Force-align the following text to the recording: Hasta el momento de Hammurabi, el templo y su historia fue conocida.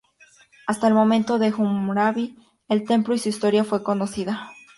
Hasta 0.65 0.87
el 0.87 0.95
momento 0.95 1.37
de 1.37 1.49
Hammurabi, 1.49 2.35
el 2.69 2.85
templo 2.87 3.13
y 3.13 3.19
su 3.19 3.29
historia 3.29 3.63
fue 3.63 3.83
conocida. 3.83 4.51